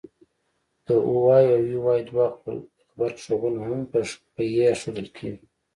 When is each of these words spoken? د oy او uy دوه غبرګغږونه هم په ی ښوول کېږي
د 0.85 0.87
oy 1.31 1.45
او 1.55 1.65
uy 1.85 1.99
دوه 2.09 2.27
غبرګغږونه 2.33 3.59
هم 3.67 3.81
په 4.35 4.41
ی 4.55 4.65
ښوول 4.79 5.07
کېږي 5.17 5.45